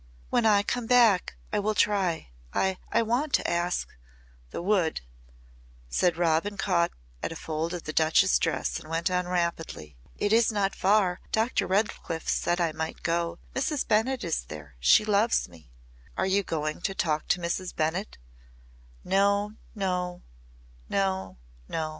[0.31, 2.29] "When I come back I will try.
[2.55, 3.87] I I want to ask
[4.49, 5.01] the Wood,"
[5.89, 6.55] said Robin.
[6.55, 6.89] She caught
[7.21, 9.95] at a fold of the Duchess' dress and went on rapidly.
[10.17, 11.19] "It is not far.
[11.31, 11.67] Dr.
[11.67, 13.37] Redcliff said I might go.
[13.53, 13.87] Mrs.
[13.87, 14.73] Bennett is there.
[14.79, 15.69] She loves me."
[16.17, 17.75] "Are you going to talk to Mrs.
[17.75, 18.17] Bennett?"
[19.03, 19.53] "No!
[19.75, 20.23] No!
[20.89, 21.37] No!
[21.69, 21.89] No!